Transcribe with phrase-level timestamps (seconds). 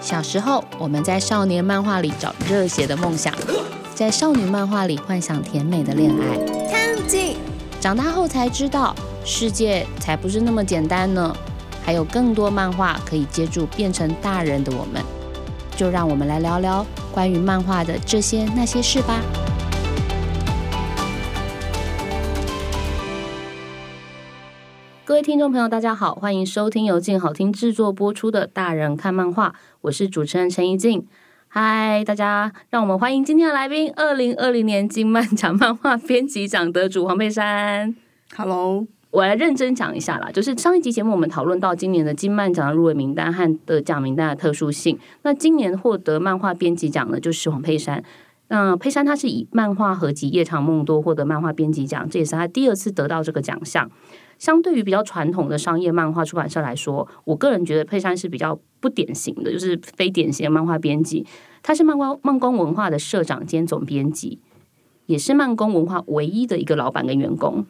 [0.00, 3.32] 小时候，我们在少年漫画里找热血的梦想，
[3.94, 6.38] 在少女漫画里幻想甜美的恋爱。
[7.80, 8.94] 长大后才知道，
[9.24, 11.34] 世界才不是那么简单呢，
[11.84, 15.02] 还有更多漫画可以接住变成大人的我们。
[15.76, 19.18] 就让我们来聊聊关于漫画的这些那些事吧。
[25.20, 29.50] 位听众朋友，大家好，欢迎收听由静好听制作播出的《大人看漫画》，
[29.82, 31.06] 我是主持人陈怡静。
[31.46, 37.94] 嗨，大家，让我们欢迎今天的来宾——二零二零年金漫奖漫画编辑奖得主黄佩珊。
[38.34, 44.98] Hello，我来认真讲一下啦，就是上一集节目我们讨论到今年的金漫奖的入围名单和得奖名单的特殊性。
[45.20, 48.02] 那今年获得漫画编辑奖的就是黄佩珊。
[48.48, 53.88] 那佩珊她是以漫画合集《夜长梦多》获得漫画编辑奖，这也是她第二次得到这个奖项。
[54.40, 61.24] 相对于比较传统的商业漫画出版社来说，我个人觉得佩珊是比较不典型的，就是非典型的漫画编辑。
[61.62, 64.40] 他是漫画漫工文化的社长兼总编辑，
[65.04, 67.66] 也是漫工文化唯一的一个老板跟员工。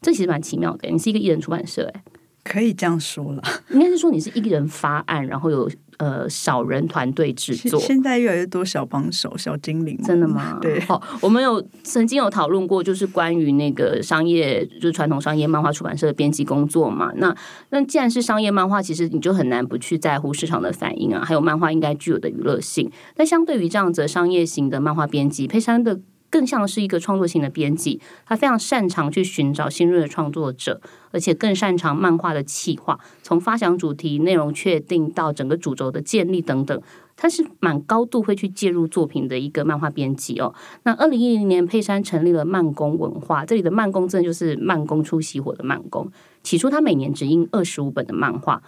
[0.00, 2.04] 这其实蛮奇妙的，你是一个艺人出版社，哎，
[2.44, 3.42] 可以这样说了。
[3.70, 7.78] 应该是说你是一个人发案，然后有呃少人团队制作。
[7.80, 10.58] 现在越来越多小帮手、小精灵，真的吗？
[10.62, 17.12] 对，好，我们有曾经有讨论过，就是关于那个商业，就是传统商业漫画出版社的编辑工作嘛。
[17.16, 17.34] 那
[17.70, 22.90] 那既然是商业漫画，其实你就很难不去在乎市场的反应啊，还有漫画应该具有的娱乐性。
[23.14, 26.00] 但相对于这样子商业型的漫画编辑，佩珊的。
[26.34, 30.80] 更像是一个创作型的编辑，他非常擅长去寻找新锐的创作者，
[31.12, 36.82] 而且更擅长漫画的企划，从发想主题、内容确定到整个主轴的建立等等，
[37.14, 40.52] 他是蛮高度会去介入作品的一个漫画编辑哦。
[40.82, 46.10] 那二零一零年，佩珊成立了漫工文化，这里的漫工真的就是慢工出细活的慢工。
[46.42, 48.60] 起初他每年只印二十五本的漫画，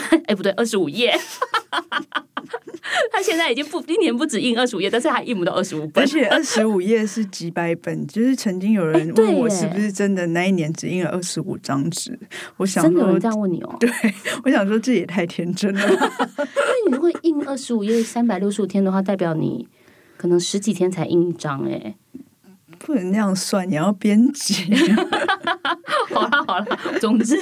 [0.26, 1.14] 哎不对，二十五页。
[3.10, 8.06] 他现在已经不一年不止印二十五页，但是还印不到二十五本，而且二十五页是几百本。
[8.06, 12.18] 就是曾经有人问我是不是真的那一年只印了二十五张纸，
[12.58, 13.76] 我想真的有人这样问你哦。
[13.80, 13.90] 对，
[14.44, 15.80] 我想说这也太天真了。
[15.80, 19.66] 因为你会印二十五页三百六十五天的话，代表你
[20.16, 21.94] 可能十几天才印一张哎。
[22.84, 24.64] 不能那样算，你要编辑。
[26.12, 26.66] 好了好了，
[27.00, 27.36] 总之，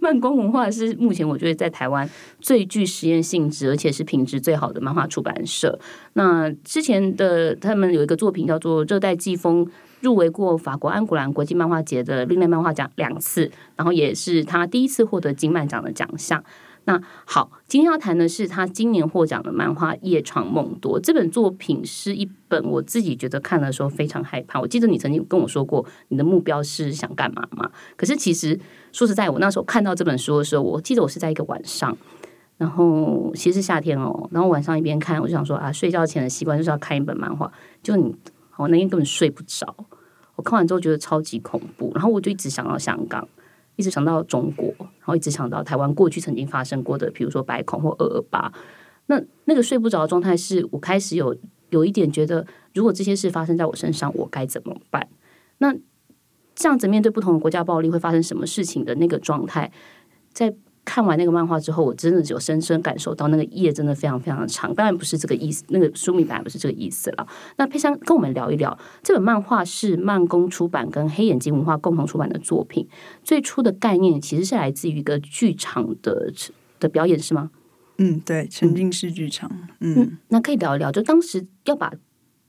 [0.00, 2.08] 漫光文化是目前我觉得在台湾
[2.40, 5.78] 最具实验性质，而且是品质最好的漫画出版社。
[6.12, 9.66] 那之前的他们有一个作品叫做《热带季风》，
[10.00, 16.42] 入围过法国安古兰国际漫画节的另类漫画奖两次，然后也是他第一次获得金漫奖的奖项。
[16.84, 24.60] 那好，今天要谈的是他今年获奖的漫画《夜长梦多》这本作品是一本我自己觉得看的时候非常害怕。
[24.60, 27.70] 我记得你曾经跟我说过，你的目标是想干嘛嘛？
[27.96, 28.58] 可是其实
[28.90, 31.96] 说实在，我那时候看到这本书的时候，我记得我是在一个晚上，
[32.58, 37.52] 然后其实是夏天哦，然后晚上一边看，我就想说啊，睡觉前的习惯就是要看一本漫画。
[37.80, 38.12] 就你，
[38.56, 39.72] 我那天根本睡不着，
[40.34, 43.28] 我看完之后觉得超级恐怖，然后我就一直想到香港。
[43.76, 48.52] 一直想到中国，然后一直想到台湾过去曾经发生过的，比如说白恐或二二八。
[49.06, 51.36] 那那个睡不着的状态，是我开始有
[51.70, 55.08] 有一点觉得，如果这些事发生在我身上，我该怎么办？
[55.58, 55.74] 那
[56.54, 59.72] 这样子面对不同的国家暴力会发生什么事情的那个状态，
[60.32, 64.74] 在看完那个漫画之后，我真的只有深深感受到那个夜真的非常非常的长。
[64.74, 67.26] 当然不是这个意思，那个书名本来不是这个意思了。
[67.56, 72.86] 那佩珊跟我们聊一聊，这本漫画是漫工出版跟黑眼睛文化共同出版的作品。
[73.22, 76.32] 最初的概念其实是来自于一个剧场的
[76.80, 77.50] 的表演，是吗？
[77.98, 79.50] 嗯，对，沉浸式剧场。
[79.80, 81.92] 嗯，嗯那可以聊一聊，就当时要把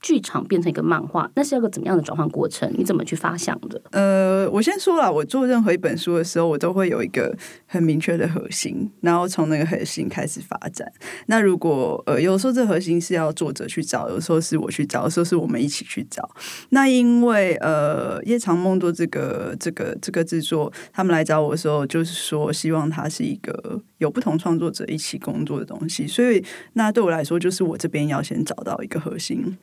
[0.04, 2.70] 剧场变成一个漫画，那是要个怎么样的转换过程？
[2.76, 3.80] 你怎么去发想的？
[3.92, 7.34] 呃，我先说了，我做任何一本书的时候，我都会有一个
[7.64, 10.86] 很明确的核心，然后从那个核心开始发展。
[11.24, 16.28] 那如果呃，有时候这核心是要作者去找，有时候是我去找，有时候是我们一起去找。
[16.68, 26.44] 那因为呃，夜长梦多这个这个这个制作，他们来找我的时候，就是说希望它是一个有不同创作者一起工作的东西，所以
[26.74, 29.56] 那对我来说，就是我这边要先找到一个核心。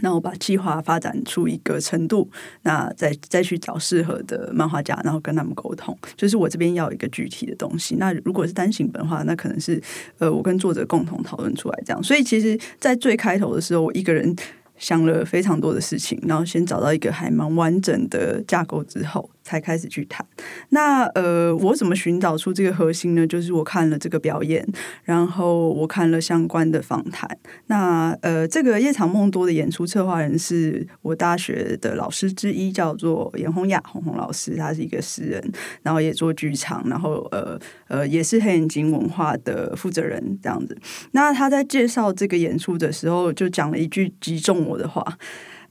[0.00, 2.28] 那我把计划发展出一个程度，
[2.62, 5.96] 那再再去找适合的漫画家，然后跟他们沟通。
[6.16, 7.96] 就是我这边要一个具体的东西。
[7.96, 9.80] 那如果是单行本的话，那可能是
[10.18, 12.02] 呃我跟作者共同讨论出来这样。
[12.02, 14.34] 所以其实，在最开头的时候，我一个人
[14.76, 20.26] 想了非常多的事情，然后先找到一个还蛮完整的架构之后，才开始去谈。
[20.70, 23.24] 那呃，我怎么寻找出这个核心呢？
[23.26, 24.66] 就是我看了这个表演，
[25.04, 27.28] 然后我看了相关的访谈。
[27.66, 35.52] 那呃，这个夜场梦多的演出策划人是我大学的老师之一，叫做严红雅红红老师，他是一个诗人，
[35.82, 37.58] 然后也做剧场，然后呃
[37.88, 40.76] 呃也是黑眼睛文化的负责人这样子。
[41.12, 45.04] 那他在介绍这个演出的时候，就讲了一句击中我的话。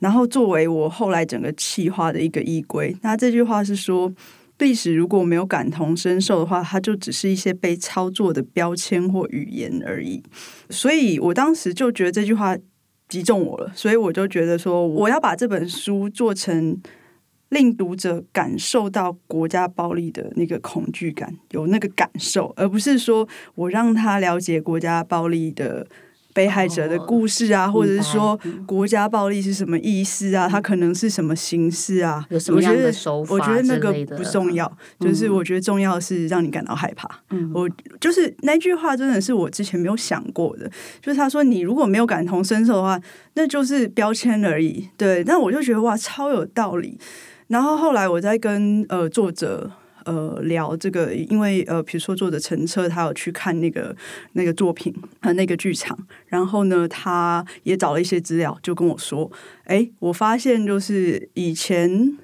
[0.04, 4.12] 然后作为我后来整个气化的一个依归，那这句话是说，
[4.58, 10.22] 历史如果没有感同身受的话，它就只是一些被操作的标签或语言而已。
[10.70, 12.58] 所以我当时就觉得这句话
[13.08, 16.78] 击中我了，所以我就觉得说，我要把这本书做成
[17.48, 25.88] 令读者感受到国家暴力的那个恐惧感，有那个感受，而不是说我让他了解国家暴力的。
[26.34, 30.48] 被害者的故事啊，或者是说国家暴力是什么意思啊？
[30.50, 32.26] 它可能是什么形式啊？
[32.30, 33.36] 有什么样的手法？
[33.36, 37.08] 我觉得那个不重要，就是我觉得重要是让你感到害怕。
[37.54, 37.70] 我
[38.00, 40.70] 就是那句话，真的是我之前没有想过的。
[41.02, 43.00] 就是他说，你如果没有感同身受的话，
[43.36, 44.90] 那就是标签而已。
[44.98, 46.98] 对，但我就觉得哇，超有道理。
[47.48, 49.72] 然后后来我在跟呃作者。
[50.06, 53.96] 呃，聊这个，因为呃，比如说作者陈车，他有去看那个
[54.34, 55.98] 那个作品和那个剧场，
[56.28, 59.32] 然后呢，他也找了一些资料，就跟我说，
[59.66, 62.18] 哎，我发现就是以前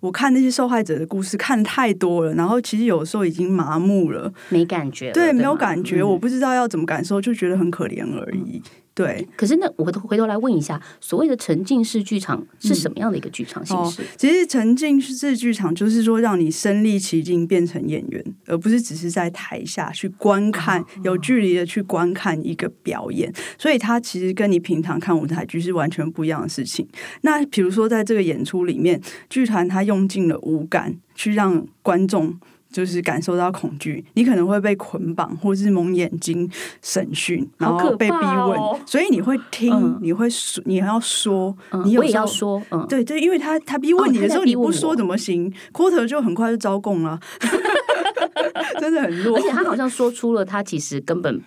[0.00, 8.62] 我看那些受害者的故事看太多了，然后其实有时候已经麻木了，没感觉，对，没有感觉，我不知道要怎么感受，就觉得很可怜而已。
[9.00, 14.02] 对，可是那我回头来问一下，所谓的沉浸式剧场是什么样的一个剧场形式？
[14.18, 23.32] 其实沉浸式剧场就是说，让你身临其境变成演员，而不是只是在台下去观看，有距离的去观看一个表演。
[23.56, 26.86] 所以它其实跟你平常看舞台剧是完全不一样的事情。
[27.22, 29.00] 那比如说，在这个演出里面，
[29.30, 32.38] 剧团它用尽了五感去让观众。
[32.70, 36.48] 就是感受到恐惧，你可能会被捆绑，或是蒙眼睛
[36.82, 47.18] 审讯，然后被逼问，所以你会听，你会说，你要说，你有要说，对对，因为他他逼问你的时候，你不说怎么行？quarter 就很快就招供了，
[48.80, 51.40] 真的很弱，而且他好像说出了他其实根本。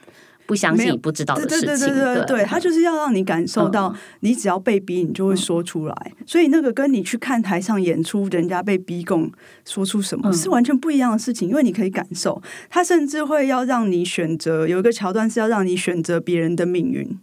[0.46, 6.12] 不相信不知道的事情，对对对对对，他就是要让你感受到，你只要被逼，你就会说出来。
[6.26, 9.32] 所以那个跟你去看台上演出，人家被逼供
[9.66, 12.42] 说出什么是完全不一样的事情，因为你可以感受。
[12.70, 17.18] 他甚至会要让你选择，有一个桥段是要让你选择别人的命运。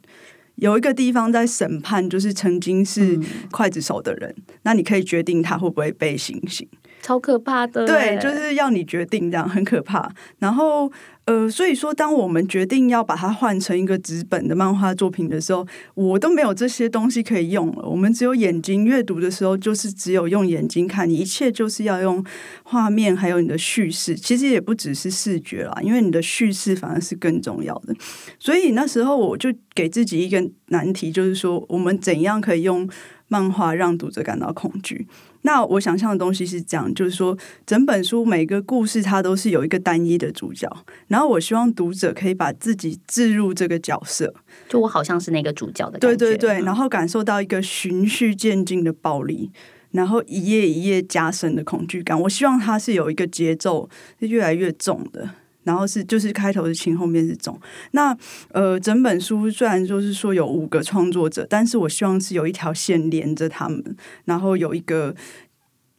[0.56, 3.18] 有一个地方在审判，就是曾经是
[3.50, 6.66] 刽子手的人，那你可以决定他会不会被行刑。
[7.02, 10.10] 超可怕的，对，就是要你决定这样，很可怕。
[10.38, 10.90] 然后。
[11.30, 17.88] 呃，所以说，当我们决定要把它换成一个纸本的漫画作品的时候，我都没有这些东西可以用了。
[17.88, 22.24] 我们只有眼睛阅读的时候，就是只有用眼睛看，一切就是要用
[22.64, 24.16] 画面，还有你的叙事。
[24.16, 27.94] 其实也不只是视觉啦，因为你的叙事反而是更重要的。
[28.40, 32.90] 所以那时候我就给自己一个难题，就是说，我们怎样可以用
[33.28, 35.06] 漫画让读者感到恐惧？
[35.42, 40.68] 那我想象的东西是这样，就是说，整本书每个故事它都是有一个单一的主角，
[41.08, 44.34] 然后我希望读者可以把自己置入这个角色，
[44.68, 49.50] 就我好像是那个主角的感觉，对对对，然后感受到一个循序渐进的暴力，
[49.92, 52.20] 然后一页一页加深的恐惧感。
[52.22, 53.88] 我希望它是有一个节奏，
[54.18, 55.30] 是越来越重的。
[55.70, 57.56] 然后是就是开头是轻，后面是重。
[57.92, 58.16] 那
[58.50, 65.14] 呃，整本书虽然就是说有五个创作者，但是我希望是有一条线连着他们，然后有一个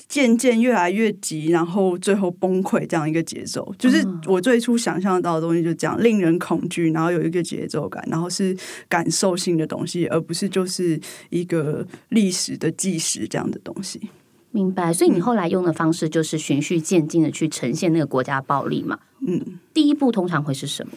[0.10, 3.74] 渐渐越来越急，然后最后崩溃这样一个节奏。
[3.80, 8.54] 就是我最初想象到的东西，就这样令人恐惧，然后有一个节奏感，然后是
[8.90, 11.00] 感受性的东西，而不是就是
[11.30, 14.02] 一个历史的纪实这样的东西。
[14.52, 14.92] 明白。
[14.92, 19.00] 所以你后来用的方式就是循序渐进的去呈现那个国家暴力嘛？
[19.00, 19.11] 嗯，
[19.74, 20.94] 第一步通常会是什么？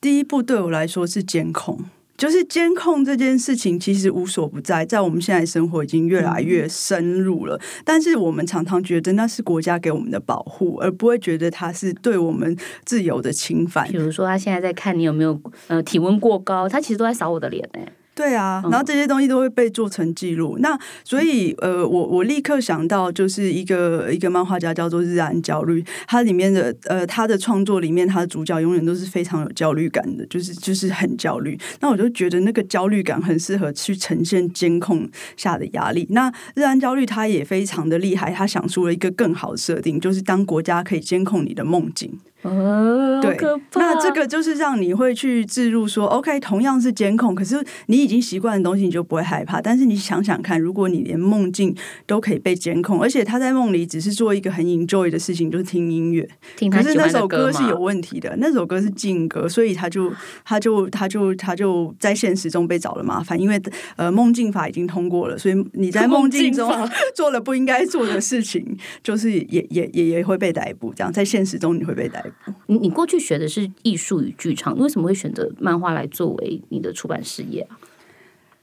[0.00, 1.78] 第一步对我来说是监控，
[2.16, 7.60] 就是监控这件事情其实无所不在，在我们现在生活已经越来越深入了。
[7.84, 13.88] 但是我们常常觉得那是国家给我们的保护，而不会觉得它是对我们自由的侵犯。
[13.88, 17.80] 比如说，他现在在看你有没有呃体温过高，他其实都在扫我的脸呢。
[18.14, 20.58] 对啊，然后这些东西都会被做成记录。
[20.58, 31.58] 那所以呃，我我立刻想到就是一个一个漫画家叫做日安焦虑，他里面的呃他的创作里面，他的主角永远都是非常有焦虑感的，就是就是很焦虑。
[31.80, 36.06] 那我就觉得那个焦虑感很适合去呈现监控下的压力。
[36.10, 42.18] 那日安焦虑他也非常的厉害，他想出了一个更好的设定，就是当国家可以监控你的梦境。
[42.42, 43.36] 哦，对，
[43.74, 49.60] 那这个就是让你会去置入说，OK，同样是监控，可是你已经习惯的东西，你就不会害怕。
[49.60, 51.72] 但是你想想看，如果你连梦境
[52.04, 56.28] 都可以被监控，而且他在梦里只是做一个很 enjoy 的事情，就是听音乐，
[56.70, 60.12] 可是那首歌是有问题的，那首歌是禁歌，所以他就
[60.44, 63.62] 他就他就他就在现实中被找了麻烦，因为
[63.94, 66.68] 呃梦境法已经通过了，所以你在梦境中
[67.14, 70.92] 做了不应该做的事情，就是也也也也会被逮捕。
[70.92, 72.31] 这样在现实中你会被逮捕。
[72.66, 77.78] 你你过去学的是艺术与剧场，你为什么会选择漫画来作为你的出版事业啊？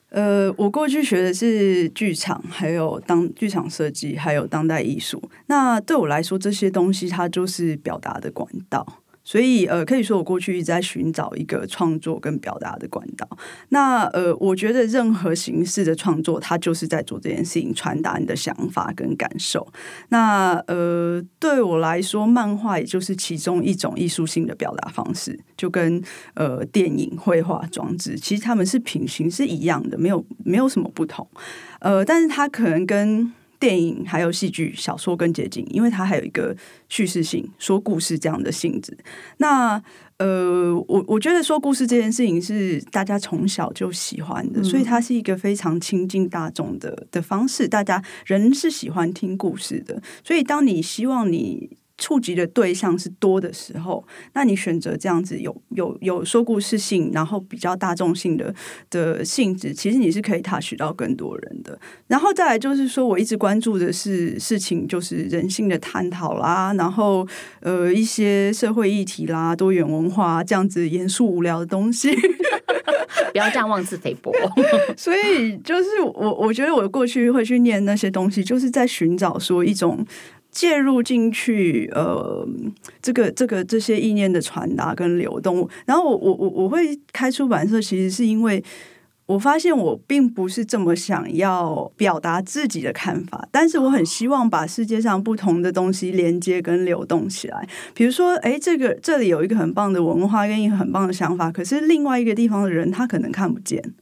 [0.10, 5.22] 呃，我过去学的是剧场，还有当剧场设计，还有当代艺术。
[5.46, 9.04] 那对我来说，这些东西它就是表达的管道。
[9.30, 13.30] 所以，呃，可以说我过去一直在寻找一个创作跟表达的管道。
[13.70, 19.72] 那，呃，我觉得任何形式的创作，它就是在做这件事情，传达你的想法跟感受。
[20.08, 26.02] 那，呃，对我来说，漫画也就是其中一种艺术性的表达方式，就跟
[26.34, 31.30] 呃电影、绘画、装置，其实他们是平行是一样的，没有没有什么不同。
[31.82, 36.56] 呃，但是它可能跟电影还有戏剧、小说跟结晶，因为它还有一个
[36.88, 38.98] 叙事性、说故事这样的性质。
[39.38, 39.82] 那
[40.18, 47.68] 呃，我我觉得说故事这件事情是大家从小就喜欢的，所以它是一个非常亲近大众的的方式。
[47.68, 51.78] 大家人是喜欢听故事的，所以当你希望你。
[52.00, 54.03] 触及的对象是多的时候，
[54.34, 58.53] 那你选择这样子有有有说故事性，然后比较大众性的
[58.89, 61.77] 的性质，其实你是可以 touch 到更多人的。
[62.08, 67.27] 然后再来就是说，我一直关注的是事情，就是人性的探讨啦，然后
[67.60, 72.15] 呃一些社会议题啦，多元文化这样子严肃无聊的东西，
[73.32, 74.34] 不要这样妄自菲薄。
[74.96, 80.06] 所以就是我我觉得我过去会去念那些东西，就是在寻找说一种。
[80.51, 82.48] 介入进去，呃，
[83.01, 88.63] 这个这个这些意念的传达跟流动，然后我我我我会开出版社，其实是因为
[89.27, 97.70] 我发现我并不是这么想要表达自己的看法，但是我很希望把世界上不同的东西连接跟流动起来。
[97.94, 103.94] 比如说，哎，这个这里有一个很棒的文化跟一个很棒的想法，可是另外一个地方的人他可能看不见。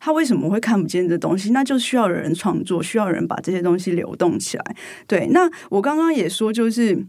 [0.00, 1.50] 他为什么会看不见这东西？
[1.52, 4.64] 那就需要人创作，需要人把这些东西流动起来。
[5.06, 7.06] 对，那我刚刚也说，就是。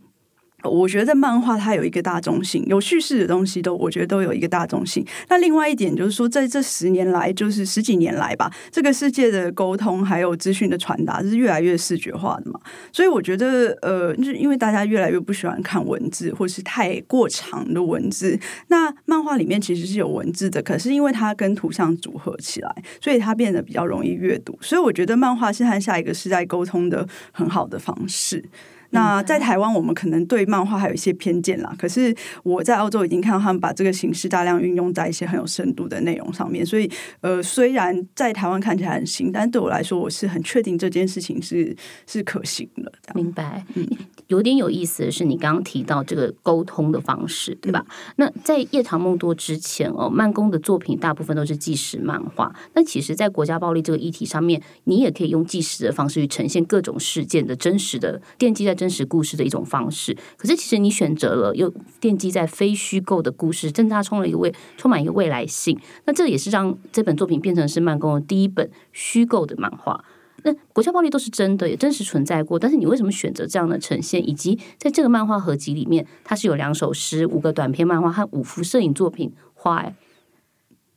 [0.64, 5.06] 我觉得漫画它有一个大中性，有叙事的东西都，我觉得都有一个大中性。
[5.30, 12.60] 那另外一点就是说，在这十年来，就是十几年来吧，这个世界的沟通还有资讯的传达是越来越视觉化的嘛。
[12.92, 18.40] 所以我觉得，呃，就是因为大家越来越不喜欢看文字，或是太过长的文字。
[18.68, 24.58] 那漫画里面其实是有文字的，可是因为它跟图像组合起来，所以它变得比较容易阅读。
[24.62, 28.44] 所以我觉得漫画是和下一个时代沟通的很好的方式。
[28.92, 31.76] 那在台湾，我们可能对漫画还有一些偏见啦。
[31.78, 36.66] 可是我在澳洲已经看到他们把这个形式大量运用在一些很有深度的内容上面。
[36.66, 41.74] 所以，呃，虽然在台湾看起来很新，但对我来说，我是很确定这件事情是
[42.06, 42.92] 是可行的。
[43.16, 43.66] 明白。
[43.76, 43.88] 嗯，
[44.28, 47.86] 有点有意思的是，你刚刚提到这个沟通的方式，对吧？
[48.18, 52.54] 那在夜长梦多之前哦，慢工的作品大部分都是纪实漫画。
[52.74, 58.76] 那其实，在国家暴力这个议题上面，你也可以用纪实的方式去呈现各种事件的真实的奠基在。
[58.82, 61.72] 真实故事的一种方式，可是其实你选择了又
[62.02, 65.80] 奠基在非虚构的故事，正它充了一个未充满一个未来性。
[66.06, 70.04] 那这也是让这本作品变成是慢工的第一本虚构的漫画。
[70.42, 72.58] 那国家暴力都是真的，也真实存在过。
[72.58, 74.28] 但是你为什么选择这样的呈现？
[74.28, 79.32] 以及在这个漫画合集里面，它是有两首诗、五个短篇漫画和五幅摄影作品。
[79.54, 79.94] 画，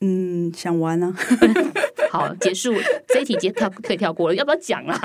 [0.01, 1.15] 嗯，想玩呢。
[2.15, 2.73] 好， 结束
[3.09, 4.97] 这一题，接跳可以跳过了，要不要讲啊？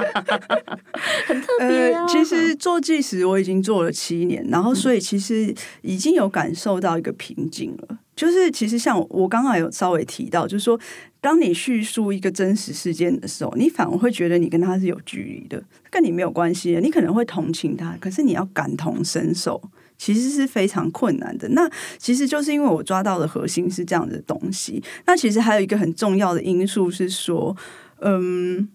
[1.25, 2.05] 很特别啊！
[2.07, 5.51] 其实做计时我已经做了七年，然后所以其实
[5.81, 7.97] 已经有感受到一个瓶颈了。
[8.15, 10.79] 就是其实像我刚刚有稍微提到，就是说，
[11.19, 16.81] 当你叙述一个真实事件的时候，你反而会觉得你跟他是有距离的，跟你没有关系的。
[16.81, 19.59] 你可能会同情他，可是你要感同身受。
[19.99, 21.47] 其实是非常困难的。
[21.49, 24.81] 那其实就是因为我抓到的核心是这样的东西。
[25.05, 27.55] 那其实还有一个很重要的因素是说，
[27.99, 28.67] 嗯。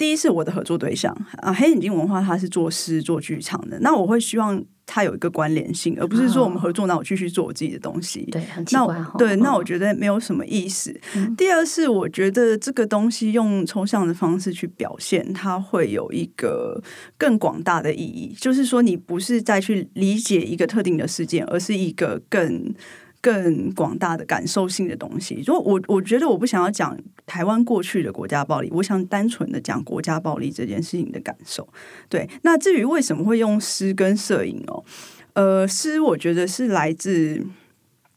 [0.00, 8.22] 第一是我的合作对象啊，黑眼睛文化它是做诗做剧场的，那我会希望它有一个关联性，而不是说我们合作，那我继续做我自己的东西。
[8.32, 8.96] 对，很奇怪。
[9.18, 10.98] 对，那我觉得没有什么意思。
[11.36, 16.82] 第二是我觉得这个东西用抽象的方式去表现，它会有一个
[17.18, 22.74] 更广大的意义，就是说你不是再去理解一个特定的事件，而是一个更。
[23.20, 26.96] 更广大的感受性的东西，如果我我觉得我不想要讲
[27.26, 31.68] 台湾过去的国家暴力，我想单纯的讲国家暴力这件事情的感受。
[32.08, 34.84] 对，那至于为什么会用诗跟摄影哦，
[35.34, 37.44] 呃，诗我觉得是来自。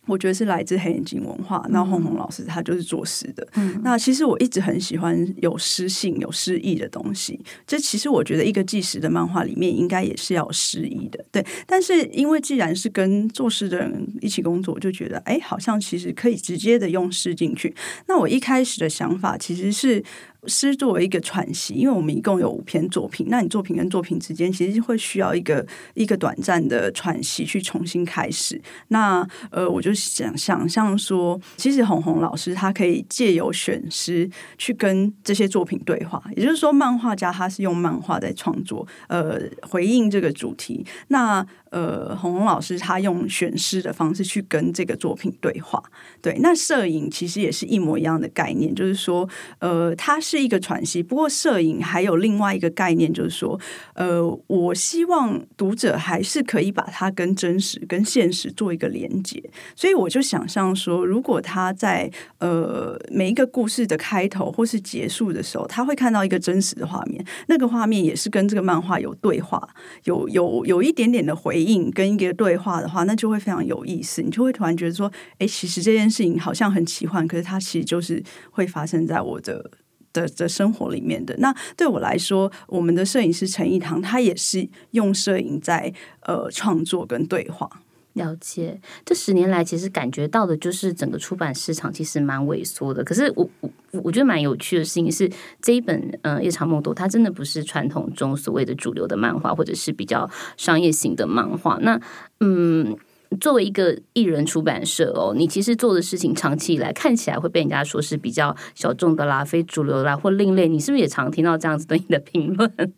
[0.06, 1.66] 我觉得是来自黑眼睛文化。
[1.70, 3.48] 那红红老师他就是作诗的。
[3.56, 7.40] 嗯那其实我一直很喜欢有诗性、有诗意的东西。
[7.66, 11.24] 这其实我觉得一个纪实的漫画里面应该也是要有诗意的。
[11.32, 17.74] 对，但是因为既然是跟作诗的人一起工作，我就觉得哎，好像其实可以直接的用诗进去。
[18.08, 20.04] 那我一开始的想法其实是。
[20.48, 28.62] 诗作为一个喘息，因为我们一共有五篇作品，那你作品跟作品之间其实会需要一个一个短暂的喘息去重新开始。
[28.90, 40.86] 那呃，我就想想象说，其实红红老师他可以借由选诗去跟这些作品对话，也就是说，漫画家他是用漫画在创作，呃，回应这个主题。
[41.08, 45.82] 那呃，红红老师他用选诗的方式去跟这个作品对话。
[46.22, 49.28] 对，那摄影其实也是一模一样的概念，就是说，
[49.58, 51.02] 呃，它是一个喘息。
[51.02, 53.60] 不过，摄影还有另外一个概念，就是说，
[53.96, 59.44] 呃，我希望读者还是可以把它跟真实、跟现实做一个连接。
[59.76, 69.68] 所以，我就想象说，如果他在呃每一个故事的开头或是结束的时候，他会看到一个真实的画面，那个画面也是跟这个漫画有对话，
[70.04, 71.63] 有有有一点点的回。
[71.64, 74.22] 应跟一个对话的话，那就会非常有意思。
[74.22, 79.72] 你就会突然觉得说，哎，其实这件事情好像很奇幻，可是它其实就是会发生在我的
[80.12, 81.36] 的的生活里面的。
[81.38, 87.70] 那对我来说，我们的摄影师陈一堂，他也是用摄影在呃创作跟对话。
[88.14, 93.04] 了解，这十年来其实感觉到的就是整个出版市场其实蛮萎缩的。
[93.04, 93.50] 可是我
[93.94, 95.30] 我我觉得蛮有趣的事情是，
[95.62, 101.78] 这一本嗯《夜长梦多》它真的不是传统中所谓的主流的漫画，或者是比较商业型的漫画。
[101.82, 102.00] 那
[102.40, 102.98] 嗯，
[103.40, 110.68] 作为一个艺人出版社哦，你其实做的事情长期以来看起来会被人家说是比较小众的啦、非主流啦或另类。
[110.68, 112.72] 你是不是也常听到这样子对你的评论？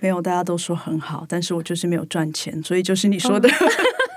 [0.00, 3.48] 没有，大家都说很好，但是我就是没有赚钱，所以就是你说的。
[3.48, 4.07] 那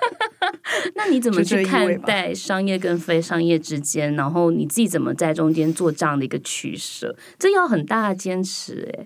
[1.11, 4.15] 你怎么去看待商业跟非商业之间？
[4.15, 7.15] 然后你自己怎么在中间做这样的一个取舍？
[7.37, 9.05] 这要很大的坚持哎。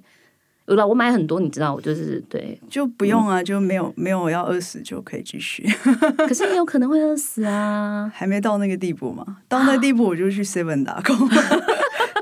[0.67, 5.63] 有了，我买很多，你知道，我就是对，就不用啊，就没有没有要饿死就可以继续。
[6.17, 9.37] 可是你有可能会饿死啊，还没到那个地步嘛？
[9.47, 11.15] 到那地步我就去 seven 打工。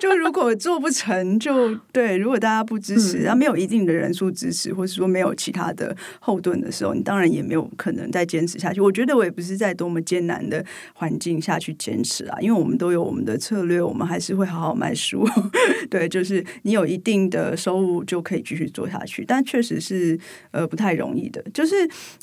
[0.03, 8.81] 就如果做不成就对，如果大家不支持，然后没有一定的人数支持，或者说没有其他的后盾的时候，你当然也没有可能再坚持下去。
[8.81, 10.61] 我觉得我也不是在多么艰难的
[10.93, 15.25] 环境下去坚持啊，因为我们都有我们的策略，我们还是会好好卖书。
[15.89, 20.19] 对，就是你有一定的收入就可以继续做下去，但确实是
[20.51, 21.41] 呃不太容易的。
[21.53, 21.75] 就是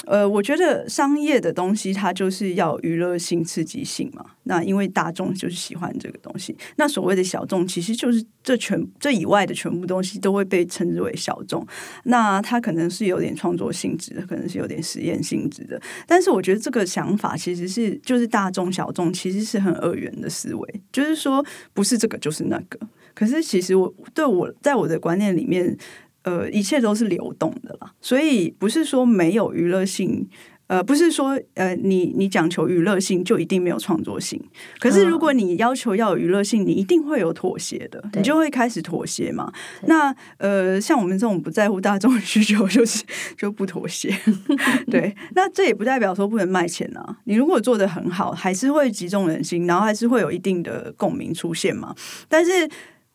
[0.05, 4.23] 呃，我觉得商业的东西它就是要娱乐性、刺激性嘛。
[4.43, 7.67] 那因为大众就是喜欢这个东西，那所谓的小众。
[7.71, 11.65] 其实就是这全这以外的全部东西都会被称之为小众，
[12.05, 15.81] 那它可能是有点创作性质的，可能是有点实验性质的。
[16.07, 22.79] 但是我觉得这个想法其实是就是大众小众，其实是很二元的思维，就是说不是这个就是那个。
[23.15, 25.77] 可是其实我对我在我的观念里面，
[26.23, 30.29] 呃，一切都是流动的啦，所以不是说没有娱乐性。
[30.71, 34.41] 呃，不是说呃，你你讲求娱乐性就一定没有创作性。
[34.79, 39.53] 可是如果你要求要有娱乐性，你一定会有妥协的，你就会开始妥协嘛。
[39.87, 43.03] 那呃，像我们这种不在乎大众需求，就是
[43.37, 44.17] 就不妥协。
[44.89, 47.17] 对，那这也不代表说不能卖钱啊。
[47.25, 51.93] 你如果做的很好，还是会集中人心，然后还是会有一定的共鸣出现嘛。
[52.29, 52.71] 但是。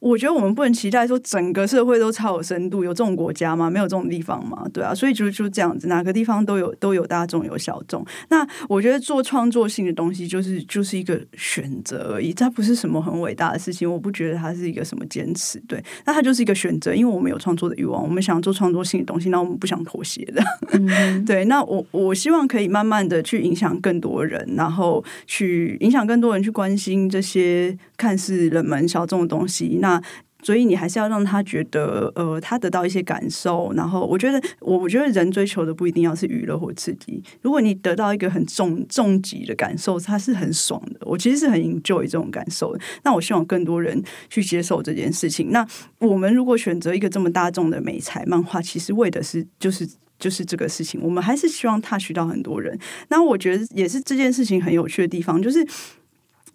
[0.06, 3.72] 我觉得我们不能期待说整个社会都超有深度，有这种国家吗？
[3.72, 4.64] 没有这种地方吗？
[4.72, 8.06] 对啊，所以就就这样子，哪个地方都有都有大众有小众。
[8.30, 13.92] 那我觉得做创作性的东西，就是就是一个选择而已，它不是什么很伟大的事情。
[13.92, 20.44] 我不觉得它是一个什么坚持，对，那它就是一个选择，因为我们有创作的欲望，我们想做创作性的东西，那我们不想妥协的。
[21.26, 29.80] 对，那我我希望可以慢慢的去影响更多人，然后去影响更多人去关心这些看似冷门小众的东西。
[29.82, 29.95] 那
[30.44, 33.74] 所以你还是要让他觉得，呃，他得到一些感受。
[33.74, 37.20] 然后我觉得，我我觉得人追求的不一定要是娱乐或刺激。
[37.42, 41.00] 如果你得到一个很重重疾的感受，他是很爽的。
[41.02, 42.78] 我其实是很 enjoy 这种感受。
[43.04, 45.50] 那我希望更多人去接受这件事情。
[45.50, 45.66] 那
[45.98, 51.02] 我们如果选择一个这么大众的美彩漫画，其实为的是就是就是这个事情。
[51.02, 52.78] 我们还是希望 touch 到很多人。
[53.08, 55.66] 那我觉得也是这件事情很有趣的地方，就是。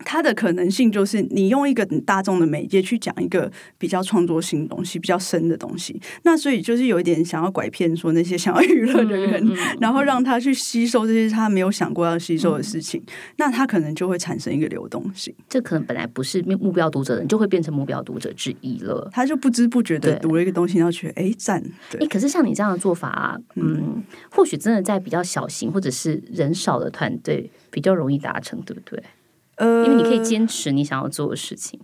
[0.05, 13.03] 它的可能性就是你用一个很大众的媒介去讲一个比较创作性的东西、比较深的东西，那所以就是有一点想要拐骗说那些想要娱乐的人，然后让他去吸收这些他没有想过要吸收的事情，
[13.37, 15.35] 那他可能就会产生一个流动性。
[15.49, 19.09] 这可能本来不是目标读者的人，就会变成目标读者之一了。
[19.13, 21.63] 他就不知不觉的读了一个东西，然后觉得哎赞。
[21.99, 29.03] 哎，可是像你这样的做法啊，嗯，或许真的在比较小型或者是人少的团队比较容易达成，对不对？
[29.61, 31.79] 呃，因为你可以坚持你想要做的事情。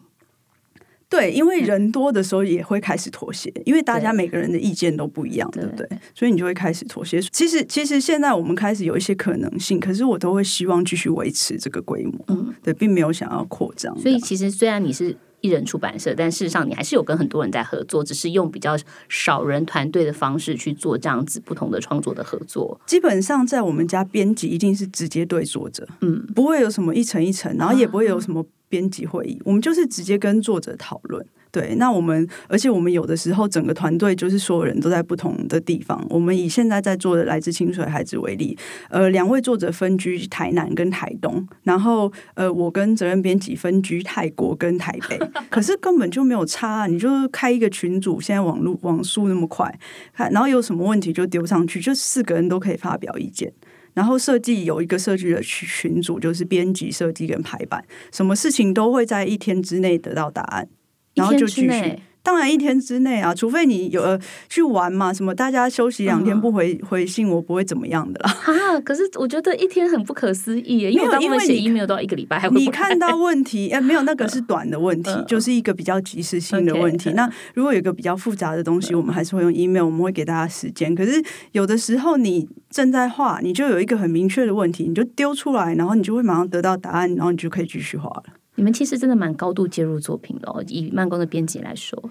[1.08, 5.88] 对，因为人多的时候也会开始妥协，因为大家每个人的意见都不一样，对不对？
[6.12, 7.22] 所以你就会开始妥协。
[7.30, 13.96] 其实，其实现在我们开始有一些可能性，可是我都会希望继续维持这个规模，嗯，对，并没有想要扩张。
[14.00, 18.76] 所以，其实虽然你是一人出版社，但事实上你还是有跟很多人在合作，只是用比较
[19.09, 22.80] 少人团队的方式去做这样子不同的创作的合作。
[22.87, 28.44] 基本上，在我们家编辑一定是直接对作者，嗯，不会有什么一层一层，然后也不会有什么。
[28.68, 31.24] 编辑会议，我们就是直接跟作者讨论。
[31.52, 36.05] 对，那我们而且我们有的时候整个团队就是所有人都在不同的地方。
[36.11, 38.55] 我们以现在在做的《来自清水孩子》为例，
[38.90, 46.87] 呃，两位作者分居台南跟台东，然后呃，我跟责任编辑分居泰国跟台北， 可是根本就没有差。
[46.87, 49.72] 你就开一个群组，现在网络网速那么快，
[50.12, 53.50] 看然后有什么问题就丢上去，就四个人都可以发表意见。
[53.96, 57.82] 然后设计有一个设计的群群组，就是编辑、设计跟排版，
[58.12, 60.68] 什么事情都会在一天之内得到答案，
[61.14, 61.98] 然后就继续。
[62.26, 68.30] 当然一天之内啊，除非你有呃去玩嘛，什么大家休息两天不回回信，我不会怎么样的啦。
[68.46, 77.12] 啊，可是我觉得一天很不可思议，因为因为写 email 到一个礼拜，你看到问题哎， 没有那个是短的问题，就是一个比较及时性的问题。
[77.12, 80.92] 那如果有一个比较复杂的东西，我们还是会用 email，我们会给大家时间。
[80.96, 88.24] 可是有的时候你正在画，你就有一个很明确的问题，你就丢出来，然后你就会马上得到答案，然后你就可以继续画了。
[88.57, 92.11] 你们其实真的蛮高度介入作品的，以慢工的编辑来说，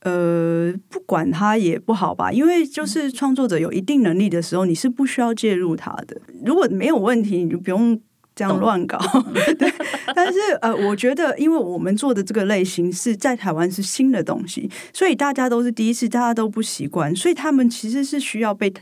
[0.00, 6.20] 呃，不管他也不好吧，因为就是创作者有一定能力的时候，你是不需要介入他的。
[6.44, 8.00] 如果没有问题，你就不用。
[8.36, 8.98] 这样乱搞，
[9.58, 9.72] 对。
[10.14, 18.72] 但是呃，我觉得，因为我们做的这个类型是在台湾是新的东西，所以大家都是第一次，大家都不习惯，所以他们其实是需要被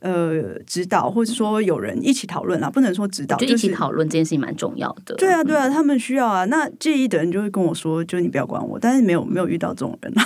[0.00, 5.14] 呃指导，或者说有人一起讨论啊，不能说指导，就一起讨论这件事情蛮重要的。
[5.16, 6.44] 对啊，对啊，他们需要啊。
[6.46, 10.12] 那介意的人就会跟我说，就你不要管我，但是没有没有遇到这种人。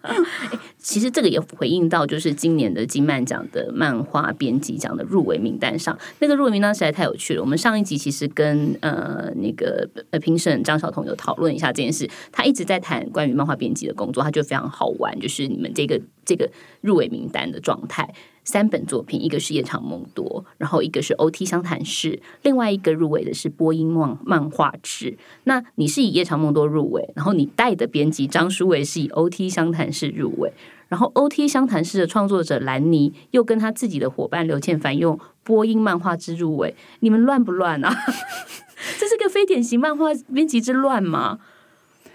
[0.82, 7.40] 其实这个也回应到，就是今年的金漫奖的漫画编辑奖的入围名单上，那个入围名单实在太有趣了。
[7.42, 18.12] 我们上一集其实跟呃那个呃评审张晓彤有讨论一下这件事，他一直在谈关于漫画编辑的工作，他就非常好玩，就是你们这个这个入围名单的状态。
[18.50, 20.26] 三本作品，一个是《夜长梦多》，
[20.58, 22.10] 然后一个是《O T 相谈室》，
[22.42, 25.12] 另外一个入围的是《播音漫漫画志》。
[25.44, 30.52] 那你是以《夜长梦多》入围，然后你带的编辑张书伟是以《O T 相谈室》入围，
[30.88, 37.94] 然后《O T 相谈室》的创作者兰妮又跟他自己的伙伴刘倩凡用《播音漫画志》入围，你们乱不乱啊？
[38.98, 41.38] 这是个非典型漫画编辑之乱吗？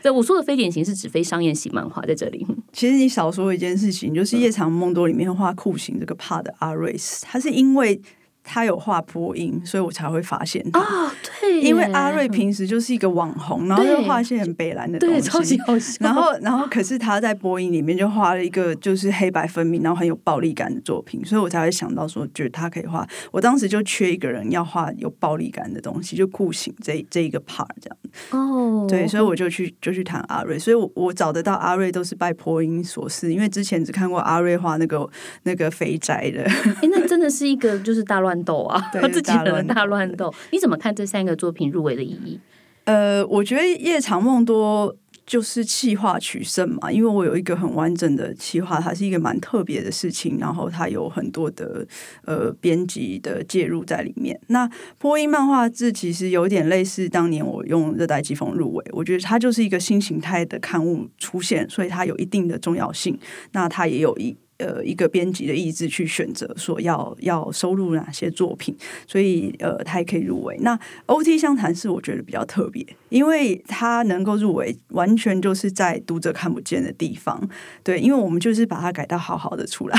[0.06, 2.46] 对，我说的非典型是指非商业型漫画，在这里。
[2.72, 8.00] 其实你少说一件事情，就是《夜长梦多》里面画酷刑这个 part 的阿瑞斯，他是因为。
[8.46, 10.80] 他有画播音，所以我才会发现他。
[10.80, 15.98] 啊，对，因为阿瑞平时就是一个网红，然后就画一些很北蓝的东西，超级好笑。
[16.00, 23.06] 然后，然后可是他在播音里面就画了一个就是黑白分明，然后很有暴力感的作品，所以我才会想到说，觉得他可以画。
[23.32, 27.98] 我当时就缺一个人要画有暴力感的东西，就酷刑这 这一个 part 这样。
[28.30, 35.10] 哦，对，所以我就去就去谈阿瑞，所以我我找得到阿瑞都是拜播音所赐，因为之前只看过阿瑞画那个
[35.44, 36.44] 那个肥宅的。
[36.44, 38.35] 哎，那真的是一个就是大乱。
[38.44, 42.40] 斗啊，他 自己的大乱斗，你怎么看这三个作品入围的意义？
[42.86, 44.94] 呃，我觉得《夜长梦多》
[45.26, 51.84] 就是气化取胜嘛，因为我有一个很完整的气化，它是一个蛮特别的事情，然后它有很多的
[52.26, 54.40] 呃编辑的介入在里面。
[54.50, 54.70] 那
[55.00, 63.18] 播音漫画志其实有点类似当年我用《热带季风》入围，我觉得它就是一个新形态的刊物出现，所以它有一定的重要性。
[63.54, 64.38] 那它也有一。
[64.58, 70.58] 呃，一个编辑的意志去选择说要要收录哪些作品，所以呃，他也可以入围。
[70.62, 72.86] 那 O T 相谈是我觉得比较特别，
[73.16, 77.42] 因为他能够入围，完全就是在读者看不见的地方。
[77.82, 79.98] 对，因为我们就是把它改到好好的出来。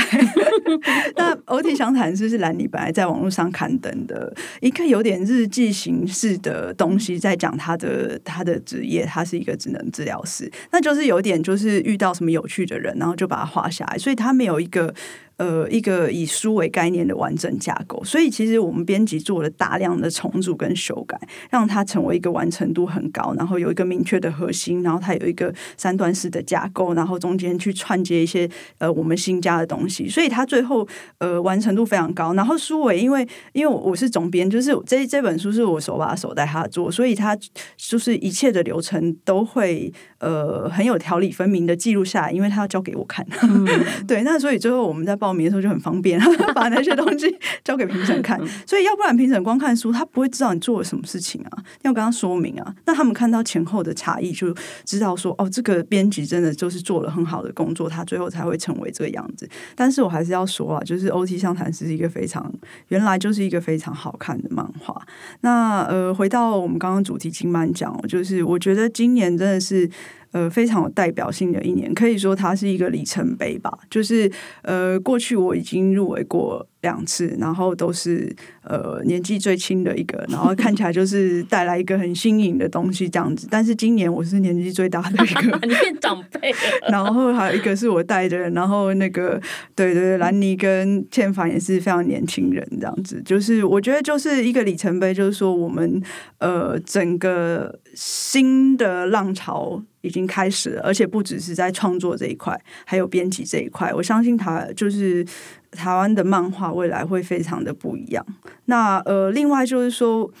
[1.17, 14.93] 那 O T 相谈是是兰尼本来在网络上刊登的一个有点日记形式的东西，在讲他的他的职业，他是一个智能治疗师，那就是有点就是遇到什么有趣的人，然后就把它画下来，所以他没有一个
[15.37, 18.03] 呃一个以书为概念的完整架构。
[18.03, 21.19] 所以其实我们编辑做了大量的重组跟修改，
[21.49, 30.87] 让它成为一个完成度很高，然后有一个明确的核心，然后它有一个三段式的架构，然后中间去串接一些呃我们新加的东西，所以它最后
[31.19, 32.33] 呃完成度非常高。
[32.33, 37.37] 然后书尾因为因为我是总编，就是这这本书是我手把手带他做，所以他
[37.77, 43.25] 就是一切的流程都会呃很有条理分明的记录下来，因为他要交给我看。
[44.07, 46.19] 对，那所以最后我们在报名的时候就很方便，
[46.53, 48.39] 把那些东西交给评审看。
[48.65, 52.75] 所以要不然评审光看书，他不会知道你做了什么事情啊，要跟他说明啊。
[52.85, 59.47] 那他们看到前后的差异，就知道说哦，这个编辑真的就是做了很好的工作，他最后才会成为这个样子。
[59.75, 62.51] 但是我还是要说啊，就是《OT 相谈》是一个非常
[62.87, 65.01] 原来就是一个非常好看的漫画。
[65.41, 69.89] 那呃，回到我们刚刚主题金漫奖，就是我觉得今年真的是。
[70.31, 73.71] 呃，非常有代表性的一年，可以说它是一个里程碑吧。
[73.89, 83.47] 就是呃，过去我已经入围过两次，然后都是呃年纪最轻的一个，然后看起来就是带来一个很新颖的东西这样子。
[83.49, 86.57] 但是今年我是年纪最大的一个， 你变长辈了。
[86.89, 89.41] 然后还有一个是我带的，然后那个
[89.75, 93.21] 对对对，兰妮跟倩凡也是非常年轻人这样子。
[93.25, 96.01] 就是我觉得就是一个里程碑，就是说我们
[96.39, 99.83] 呃整个新的浪潮。
[100.01, 103.91] 已经开始了，而且不只是在创作这一块，还有编辑这一块。
[103.93, 105.25] 我相信他就是
[105.71, 108.25] 台湾的漫画未来会非常的不一样。
[108.65, 110.31] 那呃，另外就是说。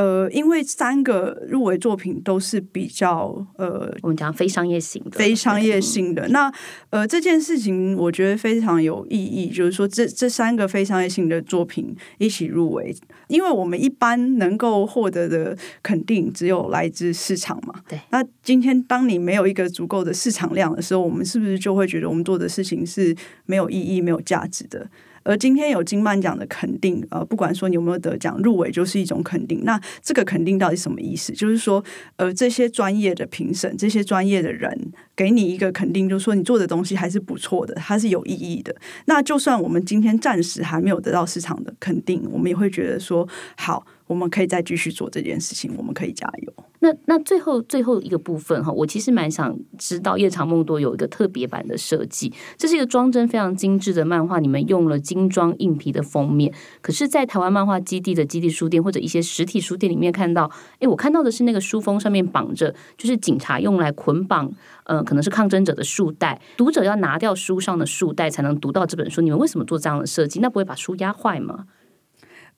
[0.00, 6.26] 呃，因为三个入围作品都是比较呃，我们讲非商业性的，非商业性的。
[6.28, 6.50] 那
[6.88, 12.96] 呃，这件事情我觉得非常有意义，就是说这这三个非商业性的作品一起入围，
[13.28, 17.74] 因为我们一般能够获得的肯定只有来自市场嘛。
[17.86, 18.00] 对。
[18.08, 24.88] 那今天当你没有一个足够的市场量的时候，我们是不是就会觉得我们做的事情是没有意义、没有价值的？
[25.22, 29.62] 而今天有金曼奖的肯定，呃，不管说你有没有得奖，入围就是一种肯定。
[29.64, 31.32] 那这个肯定到底什么意思？
[31.32, 31.84] 就是说，
[32.16, 38.74] 呃，这些专业的评审，这些专业的人给你一个肯定，就是说你做的东西还是不错的，它是有意义的。
[39.06, 46.52] 那就算我们今天暂时还没有得到市场的肯定，我们也会觉得说，好，我们可以再继续做这件事情，我们可以加油。
[46.80, 56.52] 那那最后最后一个部分哈，我其实蛮想知道《夜长梦多》有一个特别版的设计，这是一个装帧非常精致的漫画，你们用了精装硬皮的封面。
[56.80, 64.50] 可是，在台湾漫画基地的基地书店或者一些实体书店里面看到，哎，我看到的是那个书封上面绑着，就是警察用来捆绑，
[64.84, 69.20] 呃，可能是抗争者的束带，读者要拿掉书上的束带才能读到这本书。
[69.20, 70.40] 你们为什么做这样的设计？
[70.40, 71.66] 那不会把书压坏吗？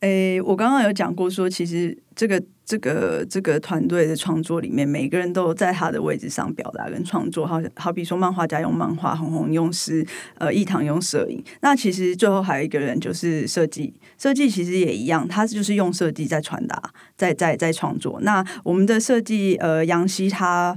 [0.03, 7.47] 诶，我刚刚有讲过，说其实这个这个这个团队的创作里面，每个人都在他的位置上表达跟创作。
[7.47, 10.05] 好，好比说漫画家用漫画，红红用诗，
[10.38, 11.41] 呃，一堂用摄影。
[11.61, 16.83] 那其实最后还有一个人就是设计，设计其实也一样，他就是用设计在传达，
[17.17, 18.21] 在在在创作。
[18.23, 20.77] 那我们的设计，呃，杨希他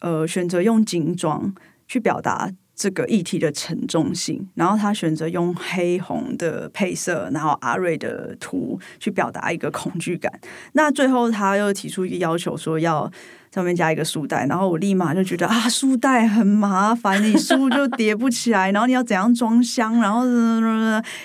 [0.00, 1.54] 呃选择用精装
[1.86, 2.50] 去表达。
[2.74, 10.32] 这个议题的沉重性，然后他选择用黑红的配色，然后阿瑞的图去表达一个恐惧感。
[10.72, 13.10] 那最后他又提出一个要求，说要
[13.54, 20.22] 上面加一个书袋，然后我立马就觉得啊，书袋很麻烦，你书就叠不起来，然后你要怎样装箱，然后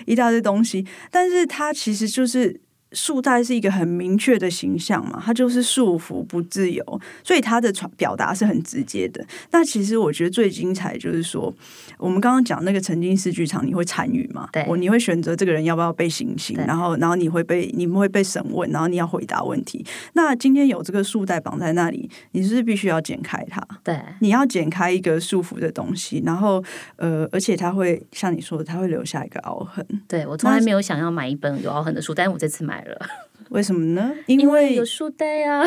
[0.06, 0.86] 一大堆东西。
[1.10, 2.62] 但是它其实就是。
[2.94, 6.84] 束带是一个很明确的形象嘛，它就是束缚不自由，
[7.24, 9.24] 所以它的传表达是很直接的。
[9.52, 11.54] 那其实我觉得最精彩就是说，
[12.00, 14.50] 我们刚刚讲那个沉浸式剧场，你会参与吗？
[14.52, 19.86] 对，我你会选择这个人要不要被行刑，然后然后你会被你们会被审问，然后你要回答问题。
[20.14, 23.62] 那今天有这个束带绑在那里，你是不是必须要剪开它？
[23.84, 26.64] 对，你要剪开一个束缚的东西，然后
[26.96, 29.86] 呃，而且它会像你说的，它会留下一个凹痕。
[30.08, 32.79] 对我从来没有想要买一本有凹痕的书，但是我这次买。
[33.50, 34.14] 为什么呢？
[34.28, 35.64] 因为有书袋啊。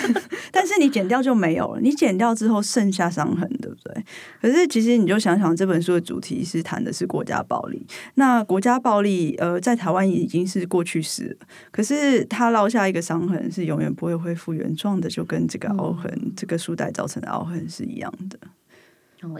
[0.52, 4.04] 但是你剪掉就没有了，你剪掉之后剩下伤痕，对不对？
[4.40, 7.86] 可是其实你就想想，这本书的主题是谈的是国家暴力。
[8.16, 11.46] 那国家暴力，呃，在台湾已经是过去式了。
[11.70, 18.38] 可是它烙下一个伤痕，是永远不会恢复原状的，就跟这个凹痕，这个书袋造成的凹痕是一样的。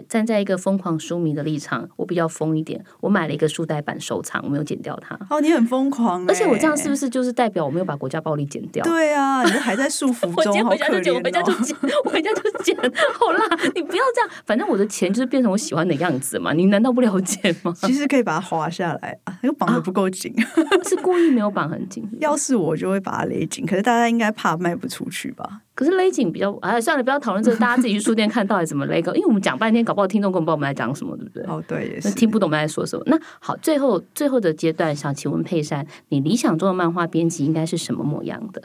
[0.07, 2.83] 站在一个疯狂书迷的立场，我比较疯一点。
[3.01, 5.17] 我买了一个书袋版收藏，我没有剪掉它。
[5.29, 8.83] 哦，你很疯狂，而且我这样是不是就是代表我没有把国家暴力剪掉？
[8.83, 12.75] 对啊，你还在束缚 中，我回家就剪，我回家就剪，我回家就剪。
[13.13, 13.39] 好啦，
[13.75, 16.53] 你不要这样，反正我的钱就是变成我喜欢的样子嘛。
[16.53, 17.73] 你难道不了解吗？
[17.81, 20.33] 其实可以把它滑下来啊，那个绑的不够紧，
[20.87, 22.07] 是故意没有绑很紧。
[22.19, 25.61] 要是我就会把它勒紧，可是大家应该怕卖不出去吧？
[25.75, 31.43] 可是勒紧比较，哎，算了，不要讨论这个，大家自己去书店看到底怎么勒紧，因为我们讲半天，搞不好听众根本不知道我们在讲什么，对不对？
[31.45, 33.03] 哦，对，也是听不懂我们在说什么。
[33.07, 38.61] 那好，最后最后的阶段，想请问佩珊，你理想中的漫画编辑应该是什么模样的？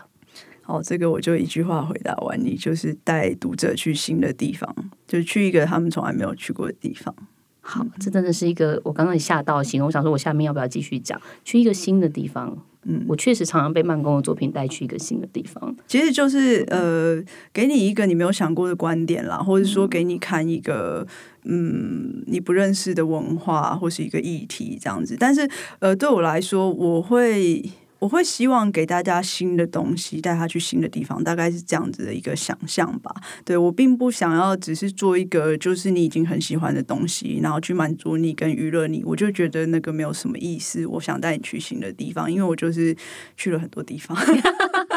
[0.66, 4.74] 哦，这个我就一句话回答完你，就是带读者去新的地方，
[5.06, 7.14] 就是去一个他们从来没有去过的地方。
[7.62, 11.18] 好，这真的是一个我刚刚吓到形容，我想说我下面要不要继续讲？
[11.42, 12.58] 去一个新的地方。
[12.88, 15.76] 嗯，我确实常常被慢工的作品带去一个新的地方。
[15.86, 17.22] 其实就是呃，
[17.52, 21.06] 给你一个你没有想过的观点啦，或者说给你看一个
[21.44, 25.16] 嗯你不认识的文化或是一个议题这样子。
[25.20, 25.48] 但是
[25.80, 27.62] 呃，对我来说，我会。
[27.98, 33.14] 我会希望给大家新的东西，带他去新的地方，大概是这样子的一个想象吧。
[33.44, 40.86] 对我并不想要只是做一个就是你已经很喜欢的东西，然后去满足你跟娱乐你，我就觉得那个没有什么意思。
[40.86, 42.96] 我想带你去新的地方，因为我就是
[43.36, 44.16] 去了很多地方。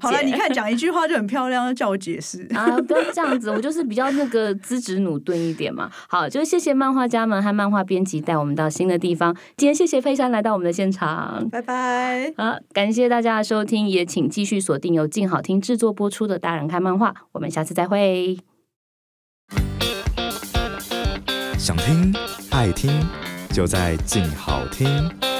[0.00, 2.66] 好了，你看讲一句话就很漂亮，叫我解释啊！
[2.82, 5.90] 不要这样子，我就是比较那个资质努钝一点嘛。
[6.08, 9.36] 好，就谢谢漫画家们和漫画编辑带我们到新的地方。
[9.56, 12.32] 今天谢谢佩珊来到我们的现场，拜拜。
[12.36, 18.38] 好，感谢大家的收听，也请继续锁定由静好听制作播出的《大人看漫画》，我们下次再会。
[21.58, 22.14] 想听
[22.50, 22.90] 爱听，
[23.52, 25.35] 就在静好听。